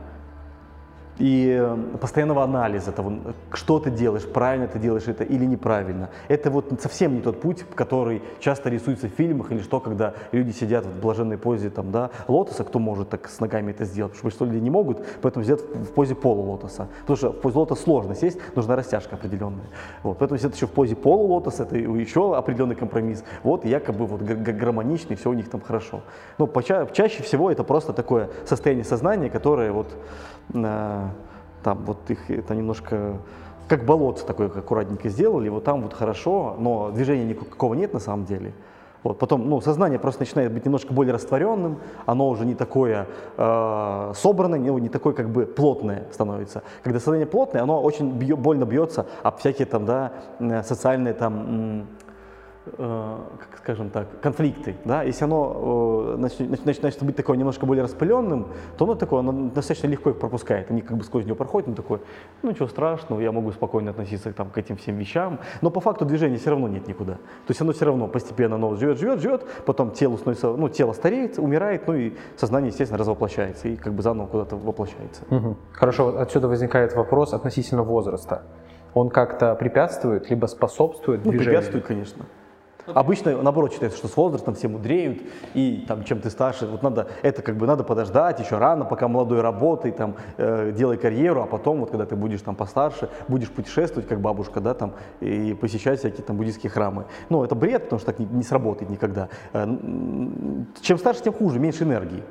[1.18, 3.12] и э, постоянного анализа того,
[3.52, 6.10] что ты делаешь, правильно ты делаешь это или неправильно.
[6.28, 10.52] Это вот совсем не тот путь, который часто рисуется в фильмах или что, когда люди
[10.52, 14.18] сидят в блаженной позе там, да, лотоса, кто может так с ногами это сделать, потому
[14.18, 16.88] что большинство людей не могут, поэтому сидят в позе полулотоса.
[17.00, 19.66] Потому что в позе лотоса сложно сесть, нужна растяжка определенная.
[20.02, 23.24] Вот, поэтому сидят еще в позе полулотоса, это еще определенный компромисс.
[23.42, 26.02] Вот якобы вот гармоничный, все у них там хорошо.
[26.38, 29.88] Но поча чаще всего это просто такое состояние сознания, которое вот
[30.52, 33.18] там вот их это немножко
[33.68, 38.24] как болото такое аккуратненько сделали, вот там вот хорошо, но движения никакого нет на самом
[38.24, 38.54] деле.
[39.04, 43.06] Вот, потом, ну, сознание просто начинает быть немножко более растворенным, оно уже не такое
[43.36, 46.62] э, собранное, не, не такое как бы плотное становится.
[46.82, 51.86] Когда сознание плотное, оно очень бьё, больно бьется об всякие там, да, э, социальные там
[52.76, 58.48] как скажем так, конфликты, да, если оно э, начнет, начнет быть такое немножко более распыленным,
[58.78, 61.74] то оно такое, оно достаточно легко их пропускает, они как бы сквозь него проходят, ну
[61.74, 62.00] такое,
[62.42, 66.06] ну ничего страшного, я могу спокойно относиться там, к этим всем вещам, но по факту
[66.06, 69.46] движения все равно нет никуда, то есть оно все равно постепенно оно живет, живет, живет,
[69.66, 74.02] потом тело становится, ну тело стареет, умирает, ну и сознание, естественно, развоплощается и как бы
[74.02, 75.24] заново куда-то воплощается.
[75.30, 75.56] Угу.
[75.72, 78.44] Хорошо, отсюда возникает вопрос относительно возраста.
[78.94, 81.52] Он как-то препятствует, либо способствует ну, движению?
[81.52, 82.24] Препятствует, конечно.
[82.94, 85.22] Обычно, наоборот, считается, что с возрастом все мудреют,
[85.54, 89.08] и там, чем ты старше, вот надо, это как бы надо подождать, еще рано, пока
[89.08, 93.50] молодой работай, там, э, делай карьеру, а потом, вот когда ты будешь там постарше, будешь
[93.50, 97.04] путешествовать, как бабушка, да, там, и посещать всякие там буддийские храмы.
[97.28, 99.28] Ну, это бред, потому что так не, не сработает никогда.
[99.52, 99.66] Э,
[100.80, 102.22] чем старше, тем хуже, меньше энергии.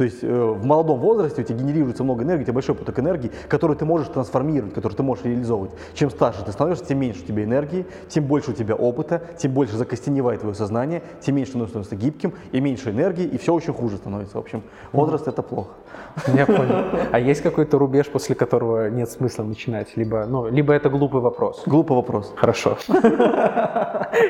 [0.00, 2.98] То есть э, в молодом возрасте у тебя генерируется много энергии, у тебя большой поток
[2.98, 5.72] энергии, который ты можешь трансформировать, который ты можешь реализовывать.
[5.92, 9.52] Чем старше ты становишься, тем меньше у тебя энергии, тем больше у тебя опыта, тем
[9.52, 13.74] больше закостеневает твое сознание, тем меньше оно становится гибким, и меньше энергии, и все очень
[13.74, 14.38] хуже становится.
[14.38, 15.74] В общем, возраст это плохо.
[16.34, 16.82] Я понял.
[17.12, 19.98] А есть какой-то рубеж, после которого нет смысла начинать?
[19.98, 21.62] Либо, ну, либо это глупый вопрос?
[21.66, 22.32] Глупый вопрос.
[22.36, 22.78] Хорошо.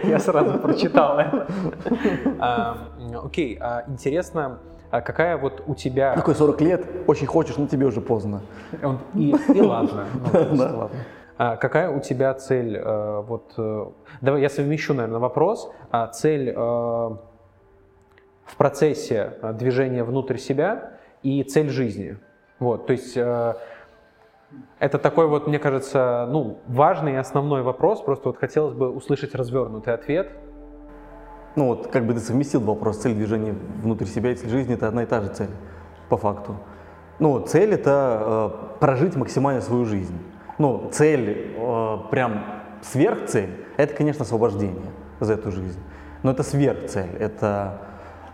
[0.03, 1.47] Я сразу прочитал это.
[2.41, 2.77] А,
[3.23, 4.59] окей, а интересно,
[4.90, 6.14] а какая вот у тебя...
[6.14, 8.42] Такой 40 лет, очень хочешь, но тебе уже поздно.
[8.83, 10.07] Он, и, и ладно.
[10.33, 10.76] Ну, да.
[10.76, 10.90] ладно.
[11.38, 12.76] А какая у тебя цель?
[12.76, 13.87] Э, вот, э,
[14.20, 15.72] давай я совмещу, наверное, вопрос.
[15.90, 17.18] А цель э, в
[18.57, 22.18] процессе движения внутрь себя и цель жизни.
[22.59, 28.03] Вот, то есть это такой вот, мне кажется, ну, важный и основной вопрос.
[28.03, 30.33] Просто вот хотелось бы услышать развернутый ответ
[31.57, 34.89] ну вот как бы ты совместил вопрос, цель движения внутрь себя и цель жизни, это
[34.89, 35.51] одна и та же цель,
[36.09, 36.57] по факту.
[37.19, 40.17] Ну, цель это э, прожить максимально свою жизнь.
[40.59, 42.45] Ну, цель, э, прям
[42.83, 45.79] сверхцель, это, конечно, освобождение за эту жизнь.
[46.23, 47.83] Но это сверхцель, это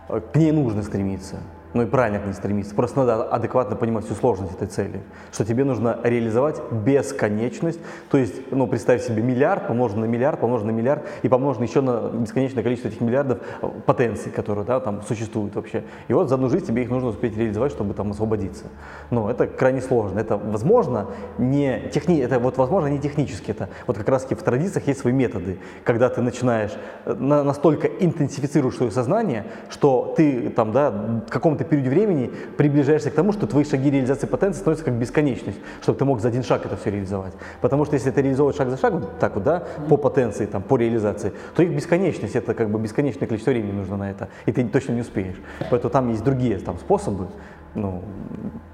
[0.07, 1.37] э, к ней нужно стремиться
[1.73, 2.75] ну и правильно к ней стремиться.
[2.75, 5.01] Просто надо адекватно понимать всю сложность этой цели,
[5.31, 10.73] что тебе нужно реализовать бесконечность, то есть, ну, представь себе миллиард помноженный на миллиард, помноженный
[10.73, 15.01] на миллиард и помноженный еще на бесконечное количество этих миллиардов э, потенций, которые, да, там
[15.03, 15.83] существуют вообще.
[16.07, 18.65] И вот за одну жизнь тебе их нужно успеть реализовать, чтобы там освободиться.
[19.09, 20.19] Но это крайне сложно.
[20.19, 24.43] Это возможно не техни, это вот возможно не технически, это вот как раз таки в
[24.43, 26.71] традициях есть свои методы, когда ты начинаешь
[27.05, 32.31] э, на, настолько интенсифицируешь свое сознание, что ты там, да, в каком каком-то периоде времени
[32.57, 36.29] приближаешься к тому, что твои шаги реализации потенции становятся как бесконечность, чтобы ты мог за
[36.29, 37.33] один шаг это все реализовать.
[37.61, 40.77] Потому что если ты реализовываешь шаг за шагом, так вот, да, по потенции, там, по
[40.77, 44.67] реализации, то их бесконечность, это как бы бесконечное количество времени нужно на это, и ты
[44.67, 45.37] точно не успеешь.
[45.69, 47.27] Поэтому там есть другие там, способы,
[47.75, 48.03] ну,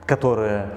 [0.06, 0.68] которые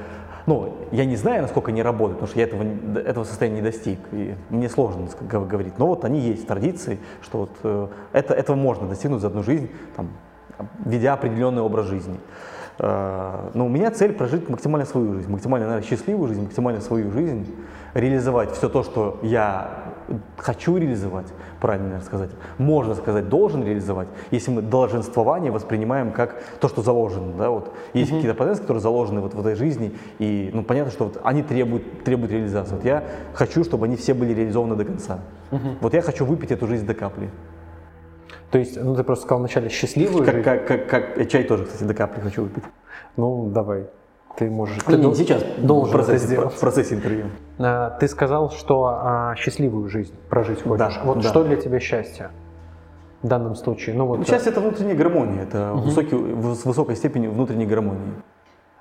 [0.46, 2.64] ну, я не знаю, насколько они работают, потому что я этого,
[3.00, 5.76] этого состояния не достиг, и мне сложно говорить.
[5.78, 9.68] Но вот они есть традиции, что вот э, это, этого можно достигнуть за одну жизнь,
[9.96, 10.10] там,
[10.84, 12.18] ведя определенный образ жизни.
[12.78, 17.10] Э, но у меня цель прожить максимально свою жизнь, максимально наверное, счастливую жизнь, максимально свою
[17.10, 17.46] жизнь,
[17.94, 19.86] реализовать все то, что я
[20.36, 21.26] хочу реализовать,
[21.60, 27.32] правильно наверное, сказать, можно сказать, должен реализовать, если мы долженствование воспринимаем как то, что заложено.
[27.36, 27.72] Да, вот.
[27.92, 28.14] Есть mm-hmm.
[28.16, 32.04] какие-то потенции, которые заложены вот в этой жизни, и ну, понятно, что вот они требуют,
[32.04, 32.74] требуют реализации.
[32.74, 35.18] Вот я хочу, чтобы они все были реализованы до конца.
[35.50, 35.76] Mm-hmm.
[35.80, 37.30] Вот я хочу выпить эту жизнь до капли.
[38.50, 40.44] То есть, ну ты просто сказал вначале счастливую как, жизнь.
[40.44, 42.64] Как, как, как, я чай тоже, кстати, до капли хочу выпить.
[43.16, 43.86] Ну, давай.
[44.36, 44.82] Ты можешь.
[44.84, 46.52] Ты не, сейчас должен в процессе, сделать.
[46.52, 47.26] В процессе интервью.
[47.58, 50.94] А, ты сказал, что а, счастливую жизнь прожить хочешь.
[50.94, 51.28] Да, вот да.
[51.28, 52.30] что для тебя счастье?
[53.22, 53.96] В данном случае.
[53.96, 55.84] Ну, вот, ну, счастье это внутренняя гармония, это угу.
[55.84, 58.12] высокий, с высокой степенью внутренней гармонии.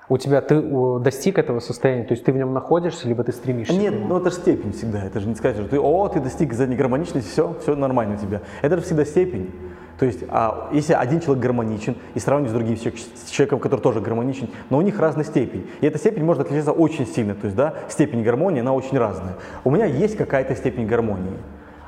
[0.08, 0.62] У тебя ты
[1.00, 3.74] достиг этого состояния, то есть ты в нем находишься, либо ты стремишься?
[3.74, 5.04] Нет, ну это же степень всегда.
[5.04, 8.18] Это же не сказать, что ты, о, ты достиг задней гармоничности, все, все нормально у
[8.18, 8.42] тебя.
[8.62, 9.50] Это же всегда степень.
[9.98, 14.00] То есть, а если один человек гармоничен и сравнивать с другим с человеком, который тоже
[14.00, 15.68] гармоничен, но у них разная степень.
[15.80, 17.34] И эта степень может отличаться очень сильно.
[17.34, 19.36] То есть, да, степень гармонии, она очень разная.
[19.64, 21.38] У меня есть какая-то степень гармонии.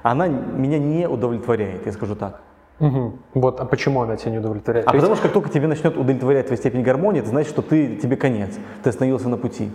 [0.03, 2.41] Она меня не удовлетворяет, я скажу так.
[2.81, 3.13] Угу.
[3.35, 4.87] Вот, а почему она тебя не удовлетворяет?
[4.87, 5.21] А То потому есть...
[5.21, 8.59] что как только тебе начнет удовлетворять твоя степень гармонии, это значит, что ты, тебе конец,
[8.83, 9.71] ты остановился на пути.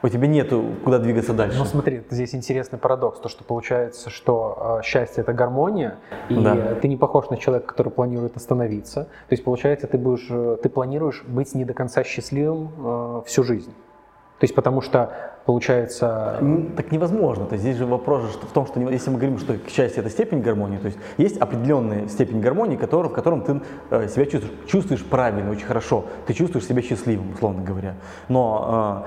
[0.00, 1.58] У тебя нету куда двигаться дальше.
[1.58, 5.96] Ну смотри, здесь интересный парадокс, то что получается, что э, счастье это гармония,
[6.28, 6.76] и да.
[6.76, 9.04] ты не похож на человека, который планирует остановиться.
[9.04, 13.42] То есть получается, ты будешь, э, ты планируешь быть не до конца счастливым э, всю
[13.42, 13.74] жизнь.
[14.38, 15.12] То есть потому что
[15.46, 16.38] получается...
[16.76, 17.46] Так невозможно.
[17.46, 20.42] То есть здесь же вопрос в том, что если мы говорим, что счастье это степень
[20.42, 25.04] гармонии, то есть есть определенная степень гармонии, который, в котором ты э, себя чувствуешь, чувствуешь
[25.04, 26.04] правильно, очень хорошо.
[26.26, 27.94] Ты чувствуешь себя счастливым, условно говоря.
[28.28, 29.04] Но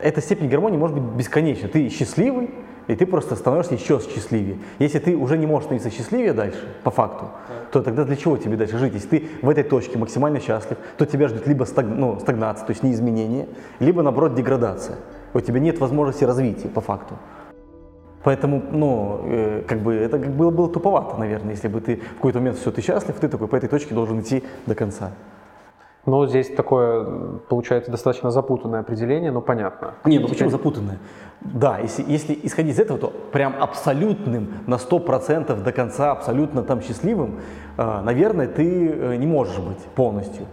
[0.00, 1.68] э, эта степень гармонии может быть бесконечна.
[1.68, 2.50] Ты счастливый,
[2.90, 4.58] и ты просто становишься еще счастливее.
[4.80, 7.26] Если ты уже не можешь становиться счастливее дальше, по факту,
[7.70, 8.94] то тогда для чего тебе дальше жить?
[8.94, 12.72] Если ты в этой точке максимально счастлив, то тебя ждет либо стаг, ну, стагнация, то
[12.72, 13.46] есть неизменение,
[13.78, 14.96] либо наоборот деградация
[15.34, 17.14] у тебя нет возможности развития по факту.
[18.24, 22.40] Поэтому, ну, э, как бы это было, было туповато, наверное, если бы ты в какой-то
[22.40, 25.12] момент все, ты счастлив, ты такой по этой точке должен идти до конца.
[26.06, 27.04] Ну, здесь такое,
[27.48, 29.94] получается, достаточно запутанное определение, но понятно.
[30.04, 30.98] Не, ну почему запутанное?
[31.40, 36.80] Да, если, если исходить из этого, то прям абсолютным, на 100% до конца, абсолютно там
[36.80, 37.40] счастливым,
[37.76, 40.46] э, наверное, ты э, не можешь быть полностью.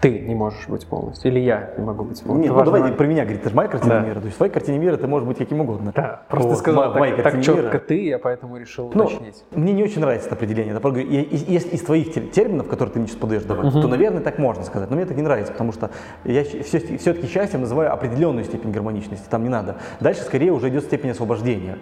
[0.00, 2.54] Ты не можешь быть полностью, или я не могу быть полностью.
[2.54, 4.06] Нет, ну давай про меня говорить, это же моя картина да.
[4.06, 4.20] мира.
[4.20, 5.92] То есть в твоей картине мира ты можешь быть каким угодно.
[5.94, 7.78] Да, просто вот, сказал так, моей так четко мира.
[7.78, 9.44] ты, я поэтому решил ну, уточнить.
[9.52, 10.74] Мне не очень нравится это определение.
[10.74, 13.80] Это, из, из, из твоих терминов, которые ты мне сейчас подаешь давать, угу.
[13.80, 14.90] то, наверное, так можно сказать.
[14.90, 15.90] Но мне так не нравится, потому что
[16.24, 19.76] я все, все-таки счастьем называю определенную степень гармоничности, там не надо.
[20.00, 21.78] Дальше скорее уже идет степень освобождения.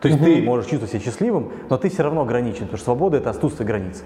[0.00, 0.30] То есть угу.
[0.30, 3.66] ты можешь чувствовать себя счастливым, но ты все равно ограничен, потому что свобода– это отсутствие
[3.66, 4.04] границ.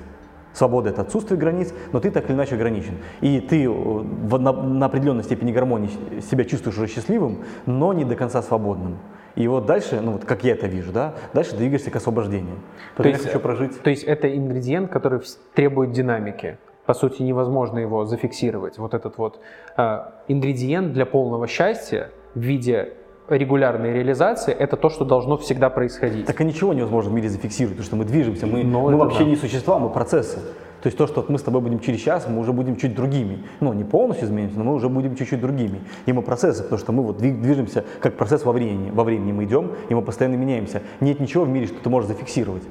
[0.52, 2.98] Свобода– это отсутствие границ, но ты так или иначе ограничен.
[3.20, 8.04] И ты э, в, на, на определенной степени гармонии себя чувствуешь уже счастливым, но не
[8.04, 8.98] до конца свободным.
[9.34, 12.56] И вот дальше, ну вот как я это вижу, да, дальше двигаешься к освобождению.
[12.96, 13.80] То есть, хочу прожить.
[13.82, 15.20] То есть это ингредиент, который
[15.54, 16.58] требует динамики.
[16.84, 18.76] По сути, невозможно его зафиксировать.
[18.76, 19.40] Вот этот вот
[19.76, 22.94] э, ингредиент для полного счастья в виде
[23.38, 26.26] регулярной реализации, это то, что должно всегда происходить.
[26.26, 29.24] Так и ничего невозможно в мире зафиксировать, потому что мы движемся, мы, мы вообще да.
[29.24, 30.38] не существа, мы процессы.
[30.82, 33.44] То есть то, что мы с тобой будем через час, мы уже будем чуть другими.
[33.60, 35.80] Ну, не полностью изменимся, но мы уже будем чуть-чуть другими.
[36.06, 38.90] И мы процессы, потому что мы вот движемся как процесс во времени.
[38.90, 40.82] Во времени мы идем, и мы постоянно меняемся.
[40.98, 42.64] Нет ничего в мире, что ты можешь зафиксировать.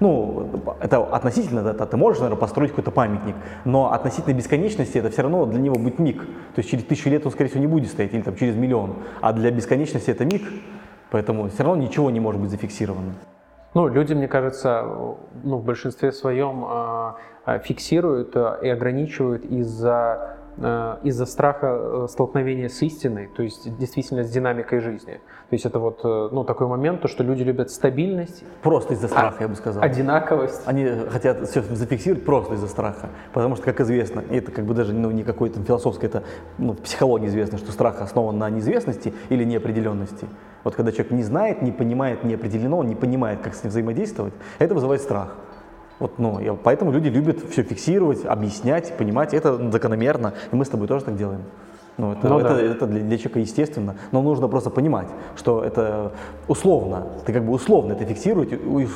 [0.00, 5.22] Ну, это относительно, да, ты можешь, наверное, построить какой-то памятник, но относительно бесконечности это все
[5.22, 6.22] равно для него будет миг.
[6.22, 8.96] То есть через тысячу лет он, скорее всего, не будет стоять, или там через миллион.
[9.20, 10.42] А для бесконечности это миг,
[11.10, 13.14] поэтому все равно ничего не может быть зафиксировано.
[13.74, 14.82] Ну, люди, мне кажется,
[15.42, 16.64] ну, в большинстве своем
[17.46, 23.76] э, фиксируют э, и ограничивают из-за Э, из-за страха э, столкновения с истиной, то есть
[23.76, 25.20] действительно с динамикой жизни.
[25.48, 28.42] То есть это вот э, ну, такой момент, то, что люди любят стабильность.
[28.62, 29.80] Просто из-за страха, а, я бы сказал.
[29.80, 30.62] Одинаковость.
[30.66, 33.10] Они хотят все зафиксировать просто из-за страха.
[33.32, 36.24] Потому что, как известно, это как бы даже ну, не какой-то философской, это
[36.58, 40.26] ну, в психологии известно, что страх основан на неизвестности или неопределенности.
[40.64, 44.34] Вот когда человек не знает, не понимает, не определено, не понимает, как с ним взаимодействовать,
[44.58, 45.36] это вызывает страх.
[46.00, 49.32] Вот, ну, и поэтому люди любят все фиксировать, объяснять, понимать.
[49.32, 51.42] Это закономерно, и мы с тобой тоже так делаем.
[51.98, 52.60] Ну, это, ну, это, да.
[52.60, 56.12] это для, для человека естественно, но нужно просто понимать, что это
[56.46, 58.48] условно, ты как бы условно это фиксируешь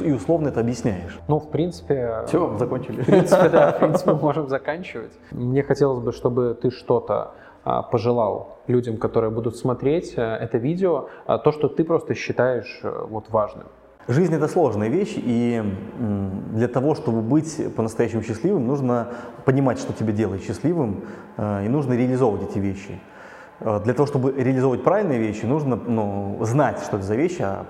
[0.02, 1.18] и условно это объясняешь.
[1.28, 2.24] Ну, в принципе...
[2.26, 3.02] Все, закончили.
[3.02, 5.12] В принципе, да, в принципе, мы можем заканчивать.
[5.30, 7.32] Мне хотелось бы, чтобы ты что-то
[7.64, 12.80] а, пожелал людям, которые будут смотреть э, это видео, а, то, что ты просто считаешь
[12.82, 13.66] э, вот важным.
[14.08, 15.62] Жизнь это сложная вещь, и
[16.52, 19.08] для того, чтобы быть по-настоящему счастливым, нужно
[19.44, 21.04] понимать, что тебя делает счастливым,
[21.36, 22.98] э, и нужно реализовывать эти вещи.
[23.60, 27.66] Э, для того, чтобы реализовывать правильные вещи, нужно ну, знать, что это за вещи, а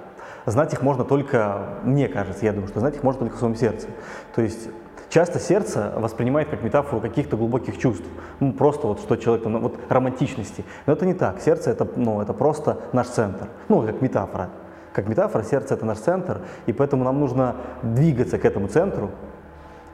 [0.47, 3.57] знать их можно только, мне кажется, я думаю, что знать их можно только в своем
[3.57, 3.89] сердце.
[4.35, 4.71] То есть
[5.11, 8.07] Часто сердце воспринимает как метафору каких-то глубоких чувств.
[8.39, 10.65] Ну, просто вот что человек, ну, вот романтичности.
[10.87, 11.41] Но это не так.
[11.41, 13.49] Сердце это, ну, это просто наш центр.
[13.69, 14.51] Ну, как метафора.
[14.93, 19.11] Как метафора, сердце– это наш центр, и поэтому нам нужно двигаться к этому центру.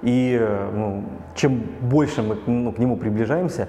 [0.03, 0.41] И
[0.73, 3.69] ну, чем больше мы ну, к нему приближаемся,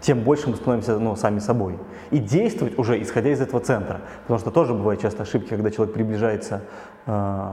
[0.00, 1.78] тем больше мы становимся ну, сами собой.
[2.10, 4.00] И действовать уже исходя из этого центра.
[4.22, 6.62] Потому что тоже бывают часто ошибки, когда человек приближается
[7.06, 7.52] э,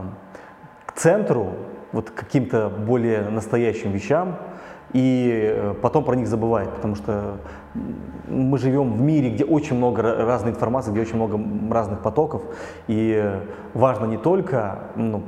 [0.86, 1.54] к центру,
[1.92, 4.38] вот к каким-то более настоящим вещам,
[4.92, 7.38] и э, потом про них забывает, потому что
[8.26, 11.40] мы живем в мире, где очень много разной информации, где очень много
[11.72, 12.42] разных потоков,
[12.86, 13.40] и
[13.74, 15.22] важно не только ну,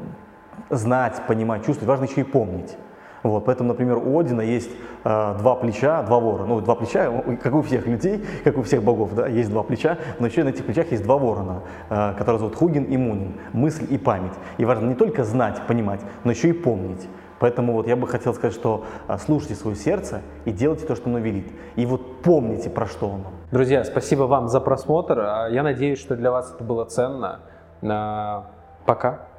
[0.70, 2.76] знать, понимать, чувствовать, важно еще и помнить.
[3.22, 4.70] Вот, поэтому, например, у Одина есть
[5.04, 6.46] э, два плеча, два ворона.
[6.46, 7.10] Ну, два плеча,
[7.42, 10.48] как у всех людей, как у всех богов, да, есть два плеча, но еще на
[10.48, 14.32] этих плечах есть два ворона, э, которые зовут Хугин и Мунин, мысль и память.
[14.56, 17.06] И важно не только знать, понимать, но еще и помнить.
[17.40, 21.08] Поэтому вот я бы хотел сказать, что а, слушайте свое сердце и делайте то, что
[21.08, 21.50] оно велит.
[21.74, 23.32] И вот помните, про что оно.
[23.50, 25.18] Друзья, спасибо вам за просмотр.
[25.18, 27.40] А, я надеюсь, что для вас это было ценно.
[27.82, 28.50] А,
[28.84, 29.29] пока.